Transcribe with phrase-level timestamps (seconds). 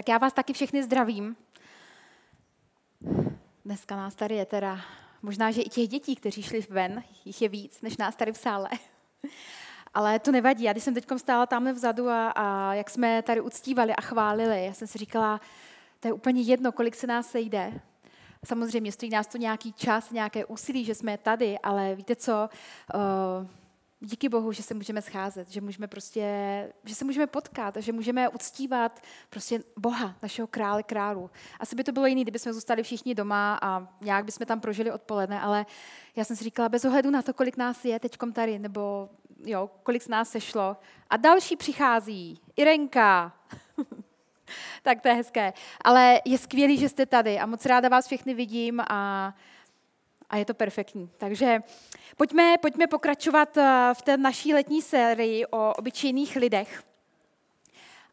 [0.00, 1.36] Tak já vás taky všechny zdravím.
[3.64, 4.80] Dneska nás tady je teda,
[5.22, 8.36] možná, že i těch dětí, kteří šli ven, jich je víc, než nás tady v
[8.36, 8.68] sále.
[9.94, 10.64] Ale to nevadí.
[10.64, 14.64] Já když jsem teď stála tamhle vzadu a, a jak jsme tady uctívali a chválili,
[14.64, 15.40] já jsem si říkala,
[16.00, 17.80] to je úplně jedno, kolik se nás sejde.
[18.44, 22.48] Samozřejmě stojí nás to nějaký čas, nějaké úsilí, že jsme tady, ale víte co,
[22.94, 23.59] uh,
[24.00, 26.24] díky Bohu, že se můžeme scházet, že můžeme prostě,
[26.84, 31.30] že se můžeme potkat, že můžeme uctívat prostě Boha, našeho krále králu.
[31.60, 34.92] Asi by to bylo jiný, kdyby jsme zůstali všichni doma a nějak bychom tam prožili
[34.92, 35.66] odpoledne, ale
[36.16, 39.08] já jsem si říkala, bez ohledu na to, kolik nás je teď tady, nebo
[39.44, 40.76] jo, kolik z nás sešlo.
[41.10, 43.32] A další přichází, Irenka.
[44.82, 45.52] tak to je hezké.
[45.84, 49.34] Ale je skvělý, že jste tady a moc ráda vás všechny vidím a
[50.30, 51.10] a je to perfektní.
[51.16, 51.62] Takže
[52.16, 56.82] pojďme, pojďme pokračovat eh, v té naší letní sérii o obyčejných lidech.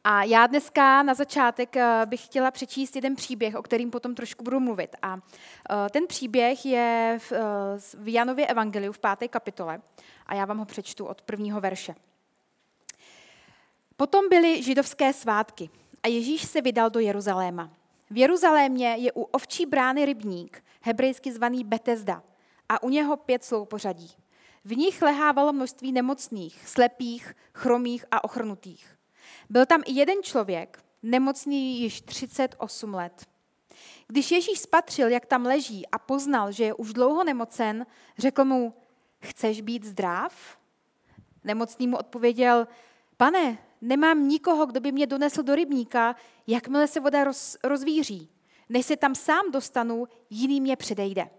[0.04, 4.44] A já dneska na začátek eh, bych chtěla přečíst jeden příběh, o kterým potom trošku
[4.44, 4.96] budu mluvit.
[5.02, 7.32] A eh, ten příběh je v,
[7.94, 9.82] v Janově evangeliu v páté kapitole
[10.26, 11.96] a já vám ho přečtu od prvního verše.
[13.98, 15.70] Potom byly židovské svátky
[16.04, 17.70] a Ježíš se vydal do Jeruzaléma.
[18.10, 22.24] V Jeruzalémě je u ovčí brány rybník, hebrejsky zvaný Betesda,
[22.70, 24.12] a u něho pět sloupořadí.
[24.66, 28.98] V nich lehávalo množství nemocných, slepých, chromých a ochrnutých.
[29.50, 33.26] Byl tam i jeden člověk, nemocný již 38 let.
[34.08, 37.86] Když Ježíš spatřil, jak tam leží a poznal, že je už dlouho nemocen,
[38.18, 38.74] řekl mu,
[39.20, 40.58] chceš být zdrav?
[41.44, 42.68] Nemocný mu odpověděl,
[43.18, 46.16] pane, nemám nikoho, kdo by mě donesl do rybníka,
[46.48, 48.30] jakmile se voda roz, rozvíří.
[48.70, 51.30] Než se tam sám dostanu, jiný mě předejde.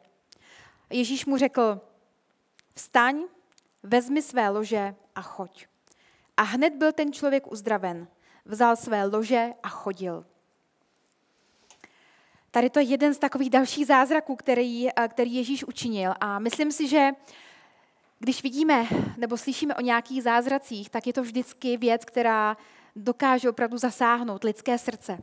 [0.90, 1.80] Ježíš mu řekl,
[2.74, 3.22] vstaň,
[3.82, 5.66] vezmi své lože a choď.
[6.36, 8.08] A hned byl ten člověk uzdraven.
[8.44, 10.24] Vzal své lože a chodil.
[12.50, 16.14] Tady to je jeden z takových dalších zázraků, který, který Ježíš učinil.
[16.20, 17.10] A myslím si, že
[18.18, 18.86] když vidíme
[19.16, 22.56] nebo slyšíme o nějakých zázracích, tak je to vždycky věc, která
[22.96, 25.18] dokáže opravdu zasáhnout lidské srdce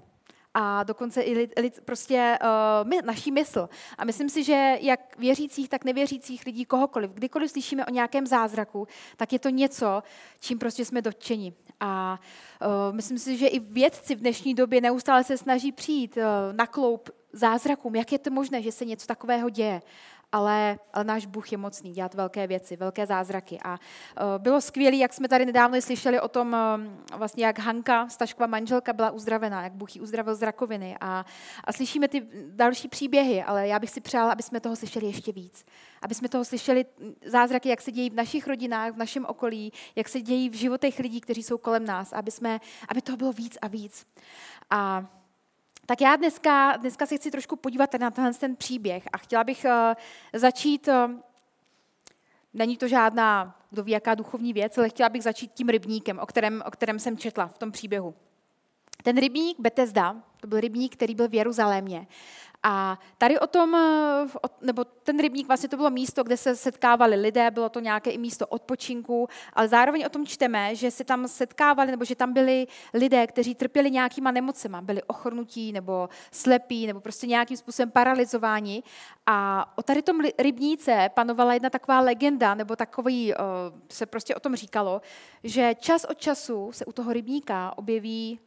[0.57, 3.69] a dokonce i lid, lid, prostě uh, my, naší mysl.
[3.97, 8.87] A myslím si, že jak věřících, tak nevěřících lidí, kohokoliv, kdykoliv slyšíme o nějakém zázraku,
[9.17, 10.03] tak je to něco,
[10.39, 11.53] čím prostě jsme dotčeni.
[11.79, 12.19] A
[12.61, 16.67] uh, myslím si, že i vědci v dnešní době neustále se snaží přijít uh, na
[16.67, 19.81] kloup zázrakům, jak je to možné, že se něco takového děje
[20.35, 23.59] ale, ale náš Bůh je mocný dělat velké věci, velké zázraky.
[23.63, 23.77] A uh,
[24.37, 26.55] bylo skvělé, jak jsme tady nedávno slyšeli o tom,
[27.11, 30.97] uh, vlastně jak Hanka, Staškova manželka, byla uzdravená, jak Bůh ji uzdravil z rakoviny.
[31.01, 31.25] A,
[31.63, 35.31] a slyšíme ty další příběhy, ale já bych si přála, aby jsme toho slyšeli ještě
[35.31, 35.65] víc.
[36.01, 36.85] Aby jsme toho slyšeli
[37.25, 40.99] zázraky, jak se dějí v našich rodinách, v našem okolí, jak se dějí v životech
[40.99, 44.05] lidí, kteří jsou kolem nás, aby, jsme, aby toho bylo víc a víc.
[44.69, 45.05] A
[45.85, 49.65] tak já dneska, dneska se chci trošku podívat na tenhle ten příběh a chtěla bych
[49.65, 49.93] uh,
[50.39, 51.11] začít, uh,
[52.53, 56.25] není to žádná, kdo ví, jaká duchovní věc, ale chtěla bych začít tím rybníkem, o
[56.25, 58.15] kterém, o kterém jsem četla v tom příběhu.
[59.03, 62.07] Ten rybník Betesda, to byl rybník, který byl v Jeruzalémě.
[62.67, 64.27] A tady o tom, eh,
[64.61, 68.17] nebo ten rybník vlastně to bylo místo, kde se setkávali lidé, bylo to nějaké i
[68.17, 72.67] místo odpočinku, ale zároveň o tom čteme, že se tam setkávali, nebo že tam byli
[72.93, 78.83] lidé, kteří trpěli nějakýma nemocema, byli ochrnutí nebo slepí, nebo prostě nějakým způsobem paralizováni.
[79.25, 83.37] A o tady tom rybníce panovala jedna taková legenda, nebo takový, eh,
[83.89, 85.01] se prostě o tom říkalo,
[85.43, 88.39] že čas od času se u toho rybníka objeví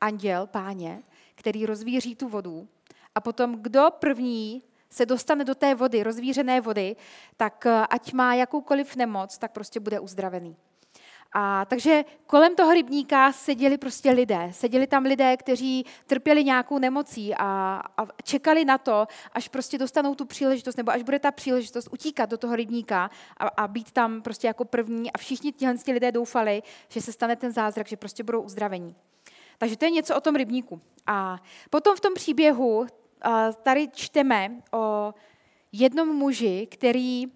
[0.00, 1.02] anděl, páně,
[1.34, 2.68] který rozvíří tu vodu
[3.16, 6.96] a potom kdo první se dostane do té vody, rozvířené vody,
[7.36, 10.56] tak eh, ať má jakoukoliv nemoc, tak prostě bude uzdravený.
[11.32, 14.48] A takže kolem toho rybníka seděli prostě lidé.
[14.52, 20.14] Seděli tam lidé, kteří trpěli nějakou nemocí a, a čekali na to, až prostě dostanou
[20.14, 24.22] tu příležitost, nebo až bude ta příležitost utíkat do toho rybníka a, a být tam
[24.22, 25.12] prostě jako první.
[25.12, 28.96] A všichni tihle lidé doufali, že se stane ten zázrak, že prostě budou uzdravení.
[29.58, 30.80] Takže to je něco o tom rybníku.
[31.06, 31.38] A
[31.70, 32.86] potom v tom příběhu
[33.62, 35.14] tady čteme o
[35.72, 37.26] jednom muži, který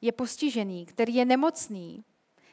[0.00, 2.04] je postižený, který je nemocný,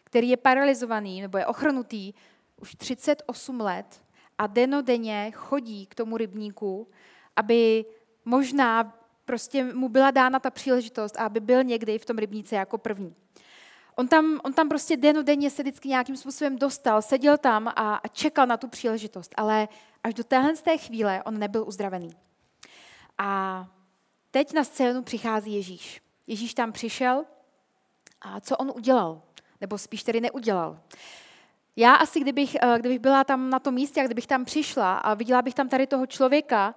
[0.04, 2.14] který je paralizovaný nebo je ochrnutý
[2.62, 4.02] už 38 let
[4.38, 6.88] a denodenně chodí k tomu rybníku,
[7.36, 7.86] aby
[8.26, 12.78] možná prostě mu byla dána ta příležitost a aby byl někdy v tom rybníce jako
[12.78, 13.16] první.
[13.96, 18.08] On tam, on tam prostě denodenně se vždycky nějakým způsobem dostal, seděl tam a, a
[18.08, 19.68] čekal na tu příležitost, ale
[20.04, 22.10] až do téhle z té chvíle on nebyl uzdravený.
[23.18, 23.68] A
[24.32, 26.02] teď na scénu přichází Ježíš.
[26.28, 27.26] Ježíš tam přišel
[28.22, 29.22] a co on udělal?
[29.62, 30.80] Nebo spíš tedy neudělal.
[31.76, 35.14] Já asi, kdybych, eh, kdybych byla tam na tom místě a kdybych tam přišla a
[35.14, 36.76] viděla bych tam tady toho člověka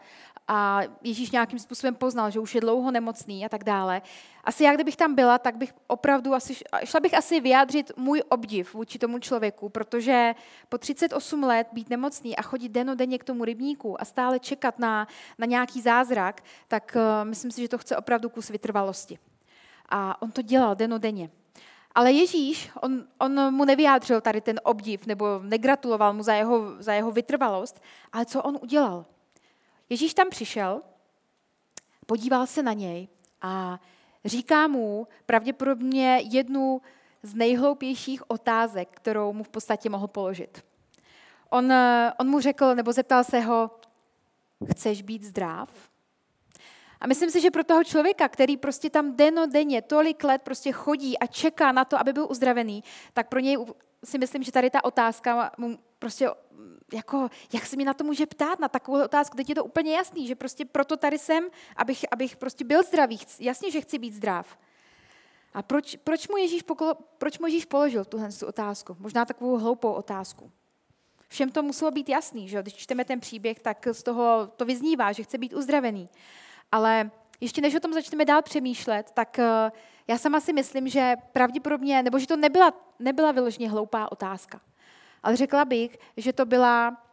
[0.49, 4.03] a Ježíš nějakým způsobem poznal, že už je dlouho nemocný a tak dále.
[4.45, 6.55] Asi já, kdybych tam byla, tak bych opravdu asi,
[6.85, 10.35] šla bych asi vyjádřit můj obdiv vůči tomu člověku, protože
[10.69, 15.09] po 38 let být nemocný a chodit denodenně k tomu rybníku a stále čekat na,
[15.39, 19.19] na nějaký zázrak, tak uh, myslím si, že to chce opravdu kus vytrvalosti.
[19.89, 21.31] A on to dělal denodenně.
[21.95, 26.93] Ale Ježíš, on, on mu nevyjádřil tady ten obdiv nebo negratuloval mu za jeho, za
[26.93, 29.05] jeho vytrvalost, ale co on udělal?
[29.91, 30.83] Ježíš tam přišel,
[32.07, 33.09] podíval se na něj
[33.43, 33.81] a
[34.25, 36.83] říká mu pravděpodobně jednu
[37.23, 40.65] z nejhloupějších otázek, kterou mu v podstatě mohl položit.
[41.51, 41.73] On,
[42.21, 43.71] on mu řekl, nebo zeptal se ho,
[44.71, 45.71] chceš být zdrav?
[47.01, 49.17] A myslím si, že pro toho člověka, který prostě tam
[49.51, 52.85] denně tolik let prostě chodí a čeká na to, aby byl uzdravený,
[53.15, 53.59] tak pro něj
[54.05, 56.31] si myslím, že tady ta otázka mu prostě
[56.93, 59.95] jako, jak se mi na to může ptát, na takovou otázku, teď je to úplně
[59.95, 64.15] jasný, že prostě proto tady jsem, abych, abych prostě byl zdravý, jasně, že chci být
[64.15, 64.59] zdrav.
[65.55, 68.97] A proč, proč, mu Ježíš pokolo, proč mu Ježíš položil tuhle otázku?
[68.99, 70.51] Možná takovou hloupou otázku.
[71.29, 75.13] Všem to muselo být jasný, že když čteme ten příběh, tak z toho to vyznívá,
[75.13, 76.09] že chce být uzdravený.
[76.73, 77.11] Ale
[77.41, 79.73] ještě než o tom začneme dál přemýšlet, tak eh,
[80.09, 84.61] já sama si myslím, že pravděpodobně, nebo že to nebyla, nebyla vyloženě hloupá otázka.
[85.23, 87.05] Ale řekla bych, že to byla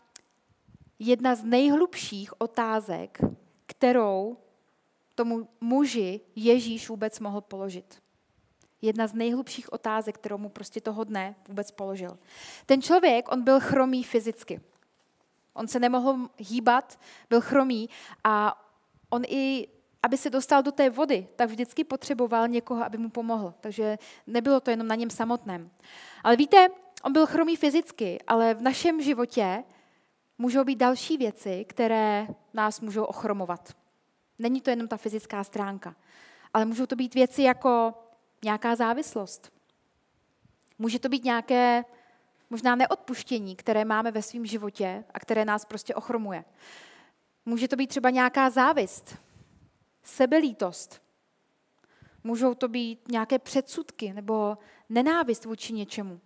[0.99, 3.19] jedna z nejhlubších otázek,
[3.65, 4.37] kterou
[5.15, 8.01] tomu muži Ježíš vůbec mohl položit.
[8.81, 12.17] Jedna z nejhlubších otázek, kterou mu prostě toho dne vůbec položil.
[12.65, 14.61] Ten člověk, on byl chromý fyzicky.
[15.53, 16.99] On se nemohl hýbat,
[17.29, 17.89] byl chromý
[18.23, 18.61] a
[19.09, 19.67] on i,
[20.03, 23.53] aby se dostal do té vody, tak vždycky potřeboval někoho, aby mu pomohl.
[23.59, 23.97] Takže
[24.27, 25.71] nebylo to jenom na něm samotném.
[26.23, 26.67] Ale víte,
[27.05, 29.63] on byl chromý fyzicky, ale v našem životě
[30.37, 33.75] můžou být další věci, které nás můžou ochromovat.
[34.39, 35.95] Není to jenom ta fyzická stránka,
[36.53, 37.93] ale můžou to být věci jako
[38.43, 39.53] nějaká závislost.
[40.79, 41.85] Může to být nějaké
[42.49, 46.45] možná neodpuštění, které máme ve svém životě a které nás prostě ochromuje.
[47.45, 49.17] Může to být třeba nějaká závist,
[50.03, 51.01] sebelítost.
[52.23, 54.57] Můžou to být nějaké předsudky nebo
[54.89, 56.21] nenávist vůči něčemu.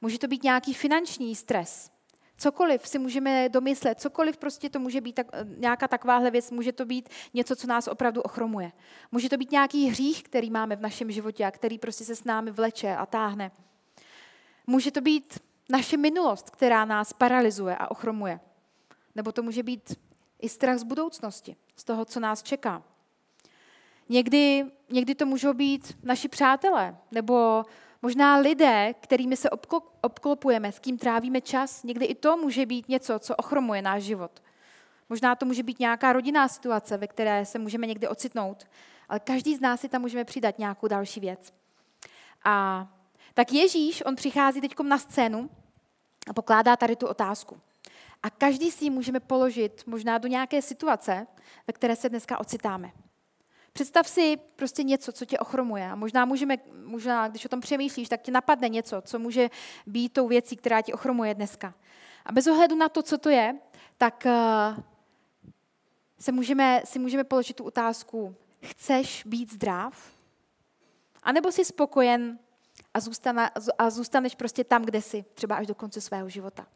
[0.00, 1.90] Může to být nějaký finanční stres.
[2.36, 5.26] Cokoliv si můžeme domyslet, cokoliv prostě to může být tak,
[5.56, 8.72] nějaká takováhle věc, může to být něco, co nás opravdu ochromuje.
[9.12, 12.24] Může to být nějaký hřích, který máme v našem životě a který prostě se s
[12.24, 13.50] námi vleče a táhne.
[14.66, 15.38] Může to být
[15.68, 18.40] naše minulost, která nás paralyzuje a ochromuje.
[19.14, 19.94] Nebo to může být
[20.40, 22.82] i strach z budoucnosti, z toho, co nás čeká.
[24.08, 27.64] Někdy, někdy to můžou být naši přátelé, nebo
[28.04, 29.50] možná lidé, kterými se
[30.00, 31.82] obklopujeme, s kým trávíme čas.
[31.82, 34.42] Někdy i to může být něco, co ochromuje náš život.
[35.08, 38.66] Možná to může být nějaká rodinná situace, ve které se můžeme někdy ocitnout,
[39.08, 41.52] ale každý z nás si tam můžeme přidat nějakou další věc.
[42.44, 42.86] A
[43.34, 45.50] tak Ježíš, on přichází teď na scénu
[46.30, 47.60] a pokládá tady tu otázku.
[48.22, 51.26] A každý si ji můžeme položit možná do nějaké situace,
[51.66, 52.92] ve které se dneska ocitáme.
[53.74, 55.90] Představ si prostě něco, co tě ochromuje.
[55.90, 59.50] A možná můžeme, možná, když o tom přemýšlíš, tak ti napadne něco, co může
[59.86, 61.74] být tou věcí, která ti ochromuje dneska.
[62.24, 63.58] A bez ohledu na to, co to je,
[63.98, 64.84] tak uh,
[66.18, 70.12] se můžeme, si můžeme položit tu otázku, chceš být zdrav?
[71.22, 72.38] A nebo jsi spokojen
[72.94, 76.66] a, zůstane, a zůstaneš prostě tam, kde jsi, třeba až do konce svého života.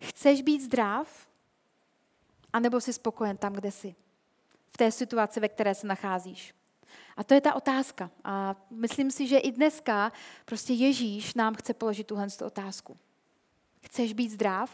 [0.00, 1.28] Chceš být zdrav?
[2.52, 3.94] A nebo jsi spokojen tam, kde jsi?
[4.70, 6.54] V té situaci, ve které se nacházíš.
[7.16, 8.10] A to je ta otázka.
[8.24, 10.12] A myslím si, že i dneska
[10.44, 12.96] prostě Ježíš nám chce položit tuhle otázku.
[13.80, 14.70] Chceš být zdrav?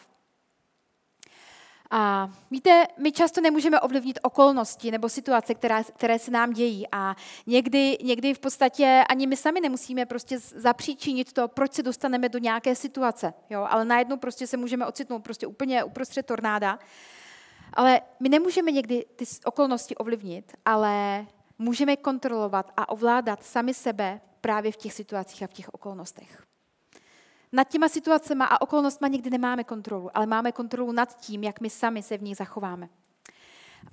[1.91, 7.17] A víte, my často nemůžeme ovlivnit okolnosti nebo situace, která, které se nám dějí a
[7.47, 12.39] někdy, někdy v podstatě ani my sami nemusíme prostě zapříčinit to, proč se dostaneme do
[12.39, 13.67] nějaké situace, jo?
[13.71, 16.79] ale najednou prostě se můžeme ocitnout prostě úplně uprostřed tornáda.
[17.75, 21.27] Ale my nemůžeme někdy ty okolnosti ovlivnit, ale
[21.59, 26.43] můžeme kontrolovat a ovládat sami sebe právě v těch situacích a v těch okolnostech.
[27.53, 31.71] Nad těma situacemi a okolnostmi někdy nemáme kontrolu, ale máme kontrolu nad tím, jak my
[31.71, 32.89] sami se v nich zachováme.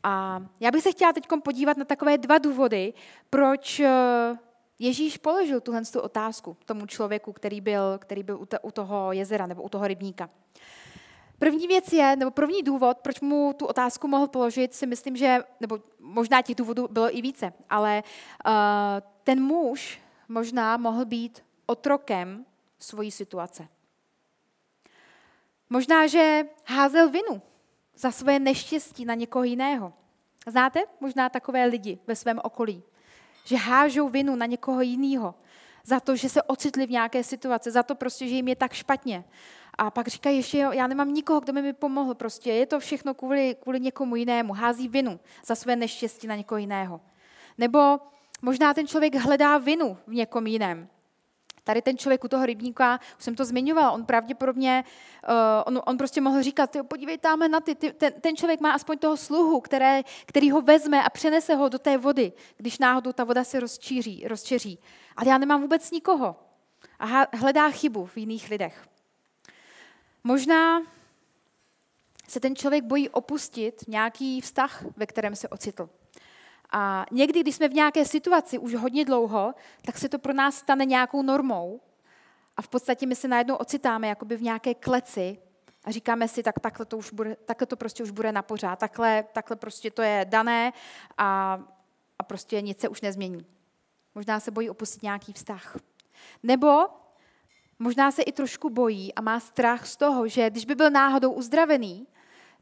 [0.04, 2.94] A já bych se chtěla teď podívat na takové dva důvody,
[3.30, 4.38] proč eh,
[4.80, 9.70] Ježíš položil tuhle otázku tomu člověku, který byl, který byl u toho jezera nebo u
[9.70, 10.30] toho rybníka.
[11.42, 15.44] První věc je, nebo první důvod, proč mu tu otázku mohl položit, si myslím, že,
[15.60, 18.04] nebo možná těch důvodů bylo i více, ale
[18.46, 18.54] uh,
[19.24, 22.46] ten muž možná mohl být otrokem
[22.80, 23.68] svojí situace.
[25.70, 27.42] Možná, že házel vinu
[27.96, 29.94] za své neštěstí na někoho jiného.
[30.48, 32.84] Znáte možná takové lidi ve svém okolí,
[33.46, 35.36] že hážou vinu na někoho jiného
[35.84, 38.74] za to, že se ocitli v nějaké situaci, za to prostě, že jim je tak
[38.74, 39.24] špatně.
[39.78, 43.56] A pak říkají ještě, já nemám nikoho, kdo mi pomohl prostě, je to všechno kvůli,
[43.62, 47.02] kvůli někomu jinému, hází vinu za své neštěstí na někoho jiného.
[47.58, 48.00] Nebo
[48.42, 50.88] možná ten člověk hledá vinu v někom jiném.
[51.64, 54.84] Tady ten člověk u toho rybníka, už jsem to zmiňovala, on pravděpodobně,
[55.30, 55.34] uh,
[55.66, 58.98] on, on prostě mohl říkat, podívej tam na ty, ty ten, ten člověk má aspoň
[58.98, 63.24] toho sluhu, které, který ho vezme a přenese ho do té vody, když náhodou ta
[63.24, 64.80] voda se rozčíří, rozčeří.
[65.18, 66.36] Ale já nemám vůbec nikoho.
[67.00, 67.06] A
[67.38, 68.91] hledá chybu v jiných lidech.
[70.24, 70.82] Možná
[72.28, 75.90] se ten člověk bojí opustit nějaký vztah, ve kterém se ocitl.
[76.72, 79.54] A někdy, když jsme v nějaké situaci už hodně dlouho,
[79.86, 81.82] tak se to pro nás stane nějakou normou
[82.58, 85.38] a v podstatě my se najednou ocitáme jakoby v nějaké kleci
[85.84, 88.80] a říkáme si, tak takhle to, už bude, takhle to prostě už bude na pořád,
[88.80, 90.74] takhle, takhle prostě to je dané
[91.18, 91.60] a,
[92.20, 93.46] a prostě nic se už nezmění.
[94.16, 95.78] Možná se bojí opustit nějaký vztah.
[96.44, 96.86] Nebo
[97.82, 101.32] možná se i trošku bojí a má strach z toho, že když by byl náhodou
[101.32, 102.08] uzdravený,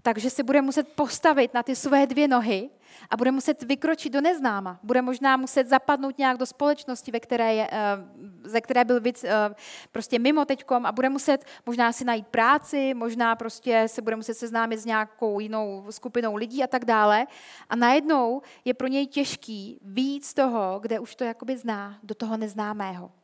[0.02, 2.70] takže se bude muset postavit na ty své dvě nohy
[3.10, 4.80] a bude muset vykročit do neznáma.
[4.84, 7.98] Bude možná muset zapadnout nějak do společnosti, ve které je, eh,
[8.44, 9.56] ze které byl víc eh,
[9.92, 14.34] prostě mimo teďkom a bude muset možná si najít práci, možná prostě se bude muset
[14.34, 17.28] seznámit s nějakou jinou skupinou lidí a tak dále.
[17.70, 22.38] A najednou je pro něj těžký víc toho, kde už to jakoby zná, do toho
[22.38, 23.19] neznámého.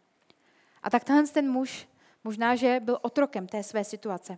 [0.86, 1.88] A tak tenhle ten muž
[2.24, 4.38] možná, že byl otrokem té své situace.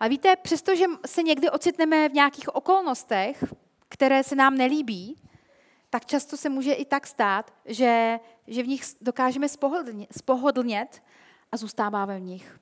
[0.00, 3.44] A víte, přestože se někdy ocitneme v nějakých okolnostech,
[3.88, 5.22] které se nám nelíbí,
[5.90, 9.46] tak často se může i tak stát, že, že v nich dokážeme
[10.10, 11.02] spohodlnět
[11.52, 12.60] a zůstáváme v nich.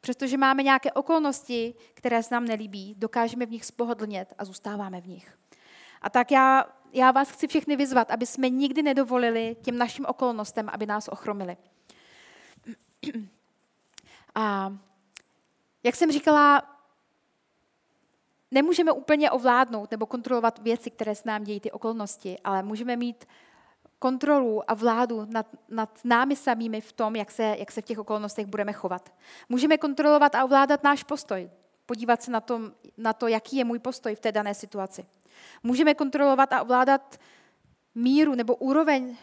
[0.00, 5.06] Přestože máme nějaké okolnosti, které se nám nelíbí, dokážeme v nich spohodlnět a zůstáváme v
[5.06, 5.38] nich.
[6.02, 10.68] A tak já, já vás chci všechny vyzvat, aby jsme nikdy nedovolili těm našim okolnostem,
[10.72, 11.56] aby nás ochromili.
[14.34, 14.76] A
[15.82, 16.62] jak jsem říkala,
[18.50, 23.24] nemůžeme úplně ovládnout nebo kontrolovat věci, které se nám dějí, ty okolnosti, ale můžeme mít
[23.98, 27.98] kontrolu a vládu nad, nad námi samými v tom, jak se, jak se v těch
[27.98, 29.14] okolnostech budeme chovat.
[29.48, 31.50] Můžeme kontrolovat a ovládat náš postoj,
[31.86, 35.06] podívat se na, tom, na to, jaký je můj postoj v té dané situaci.
[35.62, 37.20] Můžeme kontrolovat a ovládat
[37.94, 39.16] míru nebo úroveň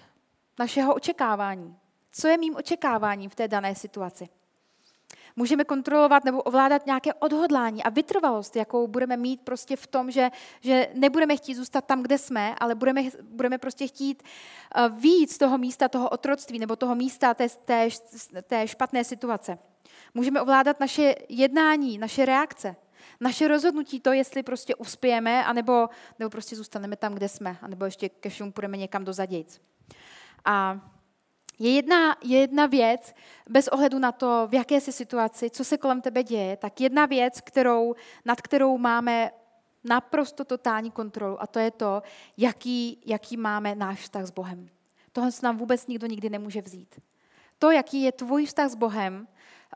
[0.59, 1.77] našeho očekávání.
[2.11, 4.29] Co je mým očekáváním v té dané situaci?
[5.35, 10.31] Můžeme kontrolovat nebo ovládat nějaké odhodlání a vytrvalost, jakou budeme mít prostě v tom, že,
[10.61, 14.23] že nebudeme chtít zůstat tam, kde jsme, ale budeme, budeme prostě chtít
[14.75, 17.89] eh, víc toho místa, toho otroctví nebo toho místa té, té,
[18.43, 19.59] té špatné situace.
[20.13, 22.75] Můžeme ovládat naše jednání, naše reakce,
[23.19, 25.89] naše rozhodnutí, to, jestli prostě uspějeme, anebo,
[26.19, 29.61] nebo prostě zůstaneme tam, kde jsme, anebo ještě ke všemu půjdeme někam do zadějc.
[30.45, 30.79] A
[31.59, 33.13] je jedna, je jedna věc,
[33.49, 37.05] bez ohledu na to, v jaké jsi situaci, co se kolem tebe děje, tak jedna
[37.05, 39.31] věc, kterou, nad kterou máme
[39.83, 42.03] naprosto totální kontrolu a to je to,
[42.37, 44.69] jaký, jaký máme náš vztah s Bohem.
[45.11, 46.99] Tohle se nám vůbec nikdo nikdy nemůže vzít.
[47.59, 49.27] To, jaký je tvůj vztah s Bohem,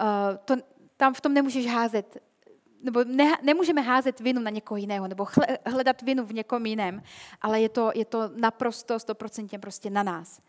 [0.02, 0.56] uh, to,
[0.98, 2.18] tam v tom nemůžeš házet,
[2.84, 5.28] nebo ne, nemůžeme házet vinu na někoho jiného, nebo
[5.66, 7.04] hledat vinu v někom jiném,
[7.42, 10.42] ale je to, je to naprosto, stoprocentně prostě na nás.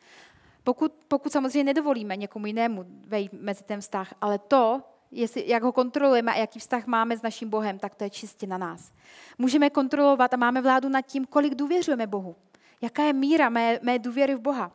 [0.67, 5.73] Pokud, pokud samozřejmě nedovolíme někomu jinému vejít mezi ten vztah, ale to, jestli, jak ho
[5.73, 8.93] kontrolujeme a jaký vztah máme s naším Bohem, tak to je čistě na nás.
[9.39, 12.37] Můžeme kontrolovat a máme vládu nad tím, kolik důvěřujeme Bohu.
[12.81, 14.73] Jaká je míra mé, mé důvěry v Boha.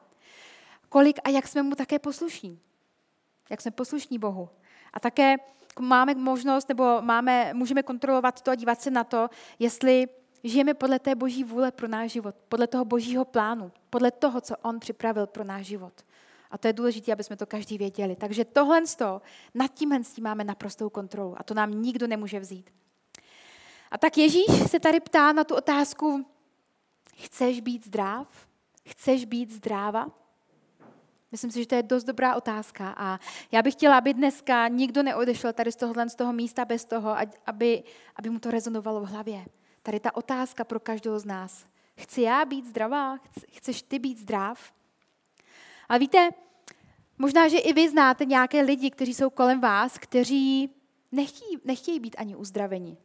[0.90, 2.60] Kolik a jak jsme mu také poslušní.
[3.50, 4.50] Jak jsme poslušní Bohu.
[4.94, 5.36] A také
[5.80, 9.30] máme možnost, nebo máme, můžeme kontrolovat to a dívat se na to,
[9.60, 10.08] jestli
[10.44, 14.56] žijeme podle té boží vůle pro náš život, podle toho božího plánu, podle toho, co
[14.58, 15.94] on připravil pro náš život.
[16.52, 18.16] A to je důležité, aby jsme to každý věděli.
[18.16, 18.82] Takže tohle
[19.54, 22.70] nad tímhle s tím máme naprostou kontrolu a to nám nikdo nemůže vzít.
[23.92, 26.26] A tak Ježíš se tady ptá na tu otázku,
[27.16, 28.48] chceš být zdrav?
[28.86, 30.12] Chceš být zdráva?
[31.32, 33.20] Myslím si, že to je dost dobrá otázka a
[33.52, 37.16] já bych chtěla, aby dneska nikdo neodešel tady z tohohle z toho místa bez toho,
[37.46, 37.84] aby,
[38.16, 39.46] aby mu to rezonovalo v hlavě.
[39.84, 41.66] Tady ta otázka pro každého z nás.
[41.98, 43.18] Chci já být zdravá?
[43.52, 44.74] Chceš ty být zdrav?
[45.90, 46.30] A víte,
[47.18, 50.70] možná, že i vy znáte nějaké lidi, kteří jsou kolem vás, kteří
[51.12, 52.98] nechtějí, nechtějí být ani uzdraveni.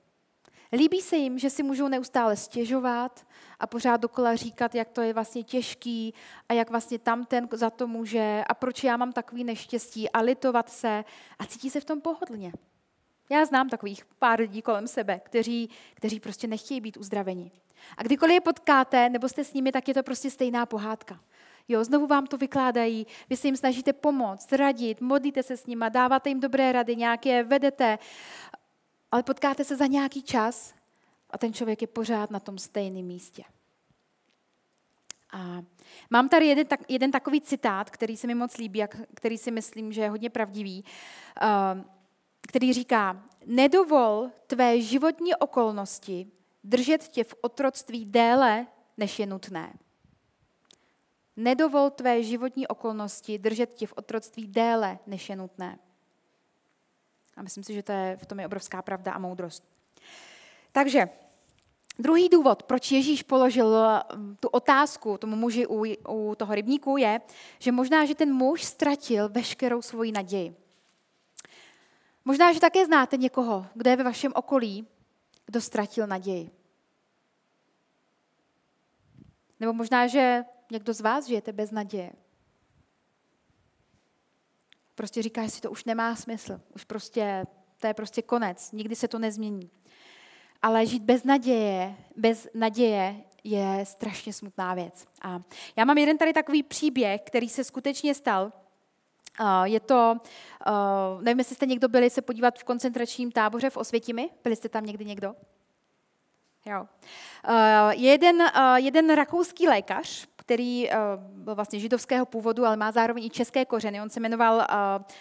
[0.73, 3.27] Líbí se jim, že si můžou neustále stěžovat
[3.61, 6.15] a pořád dokola říkat, jak to je vlastně těžký
[6.49, 10.21] a jak vlastně tam ten za to může a proč já mám takový neštěstí a
[10.21, 11.05] litovat se
[11.39, 12.53] a cítí se v tom pohodlně.
[13.31, 17.51] Já znám takových pár lidí kolem sebe, kteří, kteří prostě nechtějí být uzdraveni.
[17.97, 21.21] A kdykoliv je potkáte, nebo jste s nimi, tak je to prostě stejná pohádka.
[21.69, 25.85] Jo, znovu vám to vykládají, vy se jim snažíte pomoct, radit, modlíte se s nimi,
[25.89, 27.99] dáváte jim dobré rady, nějaké vedete,
[29.13, 30.75] ale potkáte se za nějaký čas
[31.31, 33.43] a ten člověk je pořád na tom stejném místě.
[35.33, 35.63] A
[36.11, 39.51] mám tady jeden, tak, jeden takový citát, který se mi moc líbí a který si
[39.51, 40.85] myslím, že je hodně pravdivý,
[41.43, 41.96] uh,
[42.47, 46.31] který říká, nedovol tvé životní okolnosti
[46.65, 49.73] držet tě v otroctví déle, než je nutné.
[51.37, 55.79] Nedovol tvé životní okolnosti držet tě v otroctví déle, než je nutné.
[57.37, 59.65] A myslím si, že to je, v tom je obrovská pravda a moudrost.
[60.73, 61.09] Takže
[61.99, 63.77] druhý důvod, proč Ježíš položil
[64.17, 67.21] mm, tu otázku tomu muži u, u toho rybníku, je,
[67.59, 70.66] že možná, že ten muž ztratil veškerou svoji naději.
[72.29, 74.87] Možná, že také znáte někoho, kdo je ve vašem okolí,
[75.47, 76.51] kdo ztratil naději.
[79.61, 82.13] Nebo možná, že někdo z vás žijete bez naděje.
[84.95, 86.61] Prostě říká, že si to už nemá smysl.
[86.75, 87.47] Už prostě,
[87.81, 88.73] to je prostě konec.
[88.73, 89.71] Nikdy se to nezmění.
[90.63, 95.07] Ale žít bez naděje, bez naděje je strašně smutná věc.
[95.23, 95.41] A
[95.77, 98.53] já mám jeden tady takový příběh, který se skutečně stal.
[99.65, 100.17] Je to,
[101.21, 104.31] nevím, jestli jste někdo byli se podívat v koncentračním táboře v Osvětimi.
[104.45, 105.35] Byli jste tam někdy někdo?
[106.67, 106.87] Jo.
[107.91, 108.43] Je jeden,
[108.77, 114.03] jeden rakouský lékař, který byl vlastně židovského původu, ale má zároveň i české kořeny.
[114.03, 114.67] On se jmenoval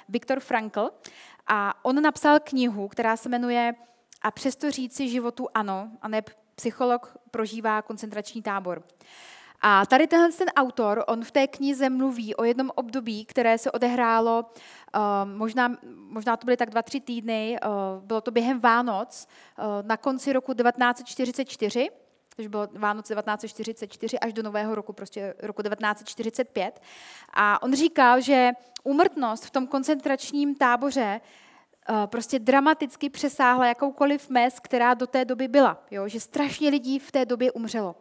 [0.10, 0.89] Viktor Frankl
[1.48, 3.74] a on napsal knihu, která se jmenuje
[4.25, 6.22] A přesto říci životu ano, a ne
[6.55, 8.84] psycholog prožívá koncentrační tábor.
[9.67, 13.72] A tady tenhle ten autor, on v té knize mluví o jednom období, které se
[13.72, 14.45] odehrálo,
[14.95, 15.01] uh,
[15.38, 19.98] možná, možná to byly tak dva, tři týdny, uh, bylo to během Vánoc, uh, na
[19.98, 21.89] konci roku 1944,
[22.36, 26.81] což bylo Vánoce 1944 až do nového roku, prostě roku 1945.
[27.33, 28.51] A on říkal, že
[28.83, 31.22] úmrtnost v tom koncentračním táboře
[32.05, 35.83] prostě dramaticky přesáhla jakoukoliv mez, která do té doby byla.
[35.92, 36.07] Jo?
[36.07, 37.96] Že strašně lidí v té době umřelo.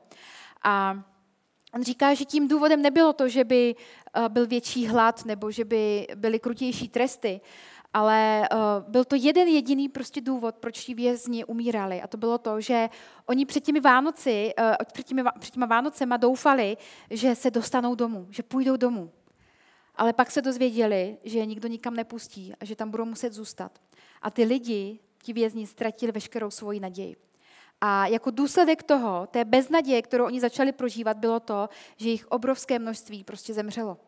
[0.65, 1.05] A
[1.75, 3.75] On říká, že tím důvodem nebylo to, že by
[4.15, 7.41] eh, byl větší hlad nebo že by byly krutější tresty,
[7.95, 8.59] ale uh,
[8.89, 12.03] byl to jeden jediný prostě důvod, proč ti vězni umírali.
[12.03, 12.89] A to bylo to, že
[13.27, 16.77] oni před těmi Vánoci, uh, před, těmi, před těmi Vánocema doufali,
[17.11, 19.11] že se dostanou domů, že půjdou domů.
[19.97, 23.79] Ale pak se dozvěděli, že je nikdo nikam nepustí a že tam budou muset zůstat.
[24.23, 27.17] A ty lidi, ti vězni, ztratili veškerou svoji naději.
[27.87, 32.79] A jako důsledek toho, té beznaděje, kterou oni začali prožívat, bylo to, že jich obrovské
[32.79, 33.99] množství prostě zemřelo.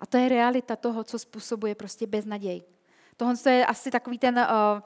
[0.00, 2.62] A to je realita toho, co způsobuje prostě beznaděj.
[3.16, 4.80] Tohle je asi takový ten, uh,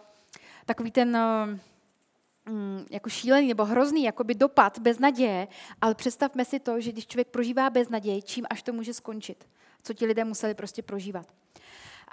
[0.66, 1.58] takový ten uh,
[2.54, 5.48] um, jako šílený nebo hrozný jakoby dopad beznaděje,
[5.80, 9.48] ale představme si to, že když člověk prožívá beznaděj, čím až to může skončit.
[9.82, 11.26] Co ti lidé museli prostě prožívat.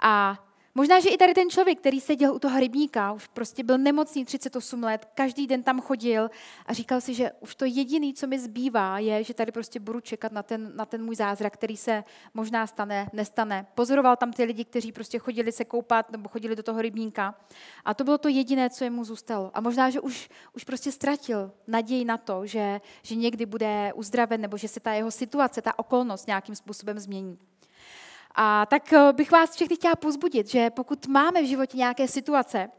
[0.02, 3.78] A Možná, že i tady ten člověk, který seděl u toho rybníka, už prostě byl
[3.78, 6.30] nemocný 38 let, každý den tam chodil
[6.66, 10.00] a říkal si, že už to jediné, co mi zbývá, je, že tady prostě budu
[10.00, 12.04] čekat na ten, na ten můj zázrak, který se
[12.34, 13.66] možná stane, nestane.
[13.74, 17.34] Pozoroval tam ty lidi, kteří prostě chodili se koupat nebo chodili do toho rybníka.
[17.84, 19.50] A to bylo to jediné, co jemu zůstalo.
[19.54, 24.40] A možná, že už, už prostě ztratil naději na to, že, že někdy bude uzdraven
[24.40, 27.38] nebo že se ta jeho situace, ta okolnost nějakým způsobem změní.
[28.34, 32.70] A tak eh, bych vás všechny chtěla pozbudit, že pokud máme v životě nějaké situace,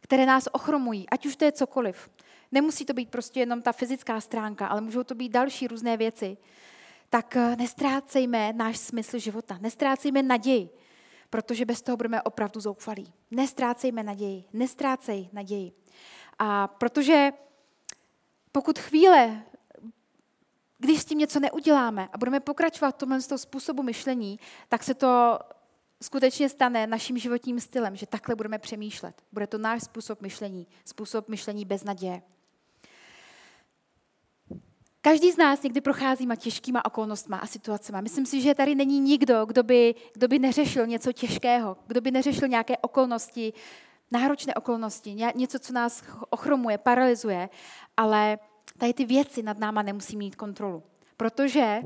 [0.00, 2.10] které nás ochromují, ať už to je cokoliv,
[2.52, 6.36] nemusí to být prostě jenom ta fyzická stránka, ale můžou to být další různé věci,
[7.10, 10.68] tak eh, nestrácejme náš smysl života, nestrácejme naději,
[11.30, 13.12] protože bez toho budeme opravdu zoufalí.
[13.30, 15.72] Nestrácejme naději, nestrácej naději.
[16.38, 17.32] A protože
[18.52, 19.42] pokud chvíle
[20.84, 25.38] když s tím něco neuděláme a budeme pokračovat v tomhle způsobu myšlení, tak se to
[26.02, 29.22] skutečně stane naším životním stylem, že takhle budeme přemýšlet.
[29.32, 32.22] Bude to náš způsob myšlení, způsob myšlení bez naděje.
[35.00, 37.98] Každý z nás někdy prochází těžkýma okolnostma a situacemi.
[38.02, 42.10] Myslím si, že tady není nikdo, kdo by, kdo by neřešil něco těžkého, kdo by
[42.10, 43.52] neřešil nějaké okolnosti,
[44.10, 47.48] náročné okolnosti, něco, co nás ochromuje, paralyzuje,
[47.96, 48.38] ale
[48.78, 50.82] tady ty věci nad náma nemusí mít kontrolu.
[51.16, 51.80] Protože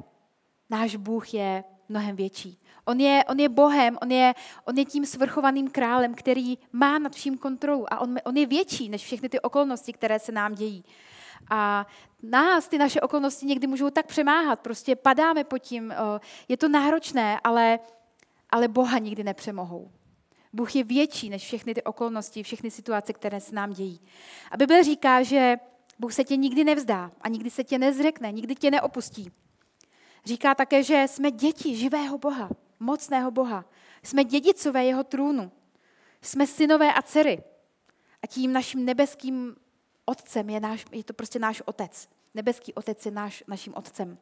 [0.70, 2.58] náš Bůh je mnohem větší.
[2.84, 7.14] On je, on je Bohem, on je, on je tím svrchovaným králem, který má nad
[7.14, 10.84] vším kontrolu a on, on je větší než všechny ty okolnosti, které se nám dějí.
[11.50, 11.86] A
[12.22, 15.94] nás ty naše okolnosti někdy můžou tak přemáhat, prostě padáme pod tím,
[16.48, 17.78] je to náročné, ale,
[18.50, 19.90] ale Boha nikdy nepřemohou.
[20.52, 24.00] Bůh je větší než všechny ty okolnosti, všechny situace, které se nám dějí.
[24.50, 25.56] A Bible říká, že
[25.98, 29.32] Bůh se tě nikdy nevzdá a nikdy se tě nezřekne, nikdy tě neopustí.
[30.24, 33.64] Říká také, že jsme děti živého Boha, mocného Boha.
[34.02, 35.52] Jsme dědicové jeho trůnu.
[36.22, 37.42] Jsme synové a dcery.
[38.22, 39.56] A tím naším nebeským
[40.04, 42.08] otcem je, náš, je to prostě náš otec.
[42.34, 44.18] Nebeský otec je náš, naším otcem.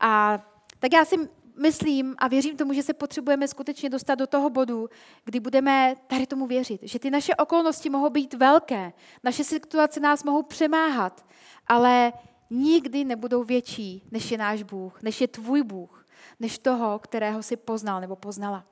[0.00, 0.38] A
[0.78, 1.16] tak já si
[1.56, 4.88] myslím a věřím tomu, že se potřebujeme skutečně dostat do toho bodu,
[5.24, 8.92] kdy budeme tady tomu věřit, že ty naše okolnosti mohou být velké,
[9.24, 11.26] naše situace nás mohou přemáhat,
[11.66, 12.12] ale
[12.50, 16.06] nikdy nebudou větší, než je náš Bůh, než je tvůj Bůh,
[16.40, 18.64] než toho, kterého si poznal nebo poznala.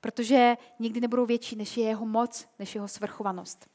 [0.00, 3.66] Protože nikdy nebudou větší, než je jeho moc, než jeho svrchovanost.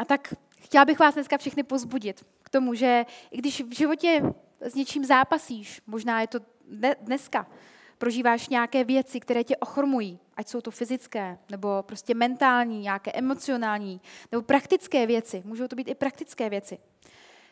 [0.00, 4.22] A tak chtěla bych vás dneska všechny pozbudit k tomu, že i když v životě
[4.60, 6.38] s něčím zápasíš, možná je to
[7.00, 7.46] dneska,
[7.98, 14.00] prožíváš nějaké věci, které tě ochrmují, ať jsou to fyzické, nebo prostě mentální, nějaké emocionální,
[14.32, 16.78] nebo praktické věci, můžou to být i praktické věci,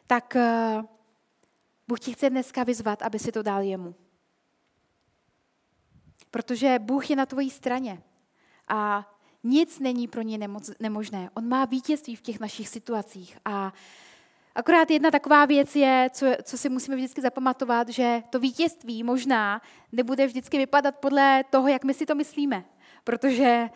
[0.07, 0.85] tak uh,
[1.89, 3.95] Bůh ti chce dneska vyzvat, aby si to dal jemu.
[6.31, 8.03] Protože Bůh je na tvojí straně
[8.69, 9.13] a
[9.45, 10.49] nic není pro ně
[10.81, 11.31] nemožné.
[11.35, 13.73] On má vítězství v těch našich situacích a
[14.55, 19.63] Akorát jedna taková věc je, co, co si musíme vždycky zapamatovat, že to vítězství možná
[19.93, 22.65] nebude vždycky vypadat podle toho, jak my si to myslíme.
[23.05, 23.69] Protože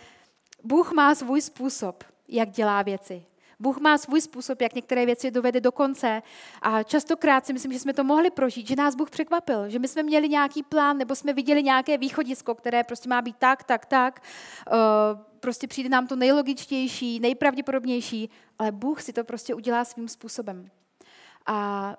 [0.65, 3.27] Bůh má svůj způsob, jak dělá věci.
[3.61, 6.23] Bůh má svůj způsob, jak některé věci dovede do konce.
[6.63, 9.89] A častokrát si myslím, že jsme to mohli prožít, že nás Bůh překvapil, že my
[9.89, 13.87] jsme měli nějaký plán, nebo jsme viděli nějaké východisko, které prostě má být tak, tak,
[13.87, 14.23] tak.
[14.73, 20.71] Uh, prostě přijde nám to nejlogičtější, nejpravděpodobnější, ale Bůh si to prostě udělá svým způsobem.
[21.47, 21.97] A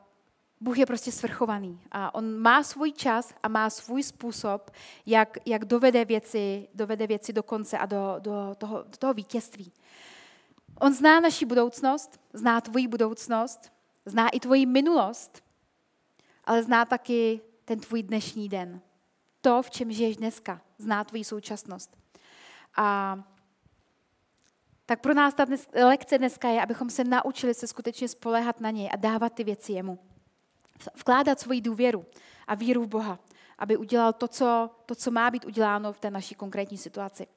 [0.62, 4.72] Bůh je prostě svrchovaný a on má svůj čas a má svůj způsob,
[5.06, 9.72] jak, jak dovede, věci, dovede věci do konce a do, do, toho, do toho vítězství.
[10.80, 13.72] On zná naši budoucnost, zná tvoji budoucnost,
[14.06, 15.44] zná i tvoji minulost,
[16.44, 18.82] ale zná taky ten tvůj dnešní den.
[19.42, 21.98] To, v čem žiješ dneska, zná tvoji současnost.
[22.78, 23.18] A
[24.94, 28.72] tak pro nás ta dnes, lekce dneska je, abychom se naučili se skutečně spolehat na
[28.72, 30.00] něj a dávat ty věci jemu.
[30.96, 32.06] Vkládat svoji důvěru
[32.48, 33.20] a víru v Boha,
[33.58, 37.28] aby udělal to co, to, co má být uděláno v té naší konkrétní situaci.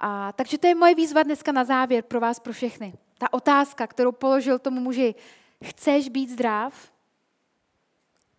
[0.00, 2.94] A, takže to je moje výzva dneska na závěr pro vás, pro všechny.
[3.18, 5.14] Ta otázka, kterou položil tomu muži,
[5.64, 6.92] chceš být zdrav?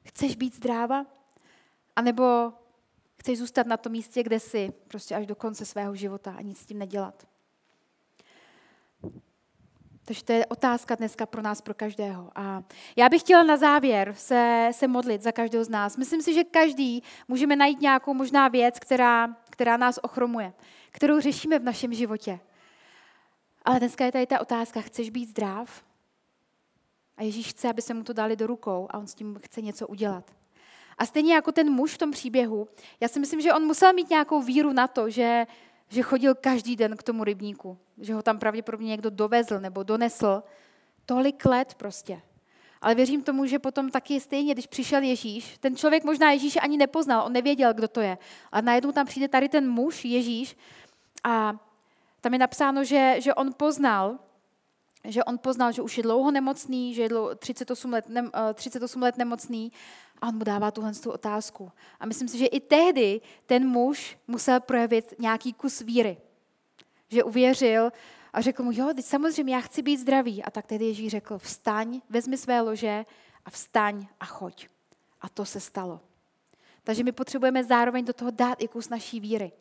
[0.03, 1.05] Chceš být zdráva?
[1.95, 2.53] A nebo
[3.19, 6.60] chceš zůstat na tom místě, kde jsi, prostě až do konce svého života a nic
[6.60, 7.30] s tím nedělat?
[10.12, 12.32] Takže to je otázka dneska pro nás, pro každého.
[12.36, 12.63] A
[12.95, 15.97] já bych chtěla na závěr se, se modlit za každého z nás.
[15.97, 20.54] Myslím si, že každý můžeme najít nějakou možná věc, která, která nás ochromuje,
[20.91, 22.39] kterou řešíme v našem životě.
[23.65, 25.84] Ale dneska je tady ta otázka, chceš být zdrav?
[27.17, 29.62] A Ježíš chce, aby se mu to dali do rukou a on s tím chce
[29.62, 30.32] něco udělat.
[30.97, 32.67] A stejně jako ten muž v tom příběhu,
[33.00, 35.45] já si myslím, že on musel mít nějakou víru na to, že
[35.91, 40.43] že chodil každý den k tomu rybníku, že ho tam pravděpodobně někdo dovezl nebo donesl.
[41.06, 42.21] Tolik let prostě.
[42.82, 46.77] Ale věřím tomu, že potom taky stejně, když přišel Ježíš, ten člověk možná Ježíše ani
[46.77, 48.17] nepoznal, on nevěděl, kdo to je.
[48.51, 50.58] A najednou tam přijde tady ten muž, Ježíš,
[51.23, 51.54] a
[52.21, 54.19] tam je napsáno, že, že on poznal,
[55.03, 59.17] že on poznal, že už je dlouho nemocný, že je 38 let, ne, 38 let
[59.17, 59.71] nemocný
[60.21, 61.71] a on mu dává tuhle otázku.
[61.99, 66.17] A myslím si, že i tehdy ten muž musel projevit nějaký kus víry.
[67.09, 67.91] Že uvěřil
[68.33, 70.43] a řekl mu, jo, teď samozřejmě já chci být zdravý.
[70.43, 73.05] A tak tehdy Ježíš řekl, vstaň, vezmi své lože
[73.45, 74.67] a vstaň a choď.
[75.21, 75.99] A to se stalo.
[76.83, 79.51] Takže my potřebujeme zároveň do toho dát i kus naší víry.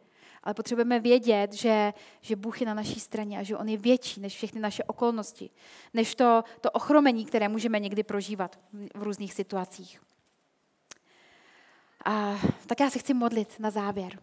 [0.42, 4.20] Ale potřebujeme vědět, že, že Bůh je na naší straně a že On je větší
[4.20, 5.50] než všechny naše okolnosti,
[5.94, 8.58] než to, to ochromení, které můžeme někdy prožívat
[8.94, 10.00] v různých situacích.
[12.04, 14.18] A tak já se chci modlit na závěr.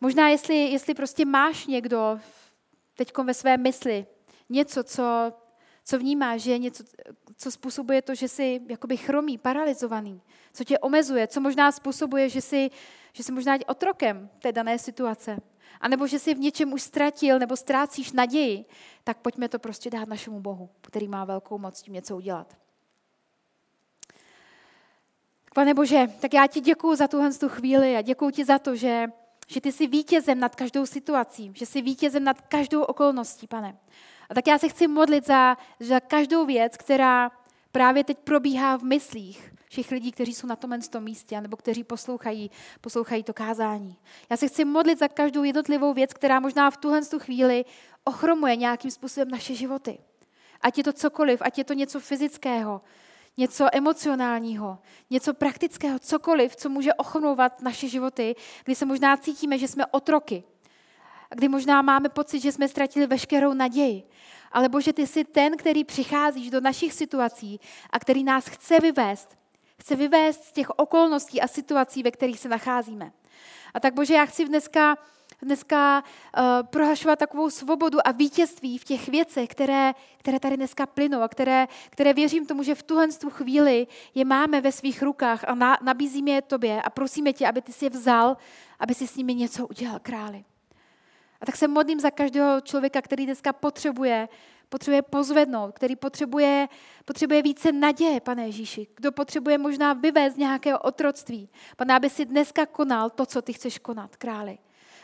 [0.00, 2.20] Možná, jestli, jestli prostě máš někdo
[2.94, 4.06] teď ve své mysli
[4.48, 5.32] něco, co,
[5.84, 6.84] co vnímáš, že je něco,
[7.36, 10.20] co způsobuje to, že jsi jakoby chromý, paralizovaný,
[10.52, 12.70] co tě omezuje, co možná způsobuje, že jsi,
[13.12, 15.36] že jsi možná otrokem té dané situace,
[15.80, 18.64] a nebo že jsi v něčem už ztratil nebo ztrácíš naději,
[19.04, 22.56] tak pojďme to prostě dát našemu Bohu, který má velkou moc tím něco udělat.
[25.54, 28.76] Pane Bože, tak já ti děkuji za tuhle tu chvíli a děkuji ti za to,
[28.76, 29.06] že,
[29.46, 33.76] že ty jsi vítězem nad každou situací, že jsi vítězem nad každou okolností, pane.
[34.30, 37.30] A tak já se chci modlit za, za každou věc, která
[37.72, 41.84] právě teď probíhá v myslích, všech lidí, kteří jsou na tomhle tom místě, nebo kteří
[41.84, 43.96] poslouchají, poslouchají to kázání.
[44.30, 47.64] Já se chci modlit za každou jednotlivou věc, která možná v tuhle chvíli
[48.04, 49.98] ochromuje nějakým způsobem naše životy.
[50.60, 52.80] Ať je to cokoliv, ať je to něco fyzického,
[53.36, 54.78] něco emocionálního,
[55.10, 60.44] něco praktického, cokoliv, co může ochromovat naše životy, kdy se možná cítíme, že jsme otroky,
[61.34, 64.02] kdy možná máme pocit, že jsme ztratili veškerou naději.
[64.52, 69.38] Ale Bože, ty jsi ten, který přicházíš do našich situací a který nás chce vyvést.
[69.80, 73.12] Chce vyvést z těch okolností a situací, ve kterých se nacházíme.
[73.74, 74.96] A tak Bože, já chci dneska,
[75.42, 81.20] dneska uh, prohlašovat takovou svobodu a vítězství v těch věcech, které, které tady dneska plynou
[81.20, 85.54] a které, které věřím tomu, že v tuhle chvíli je máme ve svých rukách a
[85.54, 88.36] na, nabízíme je tobě a prosíme tě, aby ty si je vzal,
[88.78, 90.44] aby si s nimi něco udělal, králi.
[91.44, 94.28] A tak se modlím za každého člověka, který dneska potřebuje,
[94.68, 96.68] potřebuje pozvednout, který potřebuje,
[97.04, 98.86] potřebuje více naděje, pane Ježíši.
[98.96, 101.48] Kdo potřebuje možná vyvést nějakého otroctví.
[101.76, 104.58] Pane, aby si dneska konal to, co ty chceš konat, králi.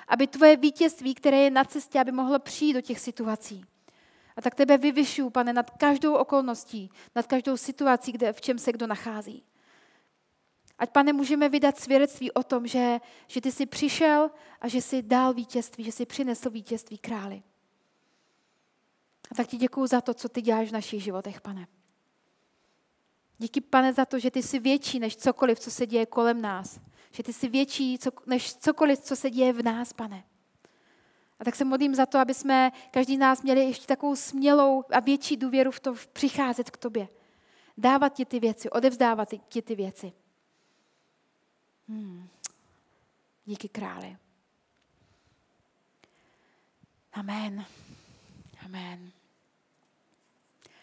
[0.08, 3.64] Aby tvoje vítězství, které je na cestě, aby mohlo přijít do těch situací.
[4.36, 8.72] A tak tebe vyvyšuju, pane, nad každou okolností, nad každou situací, kde, v čem se
[8.72, 9.42] kdo nachází.
[10.80, 15.02] Ať, pane, můžeme vydat svědectví o tom, že, že ty jsi přišel a že jsi
[15.02, 17.42] dal vítězství, že jsi přinesl vítězství králi.
[19.30, 21.66] A tak ti děkuju za to, co ty děláš v našich životech, pane.
[23.38, 26.80] Díky, pane, za to, že ty jsi větší než cokoliv, co se děje kolem nás.
[27.10, 30.24] Že ty jsi větší než cokoliv, co se děje v nás, pane.
[31.38, 34.84] A tak se modlím za to, aby jsme každý z nás měli ještě takovou smělou
[34.90, 37.08] a větší důvěru v to přicházet k tobě.
[37.78, 40.12] Dávat ti ty věci, odevzdávat ti ty věci.
[41.90, 42.28] Hmm.
[43.46, 44.16] Díky králi.
[47.12, 47.66] Amen.
[48.64, 49.12] Amen.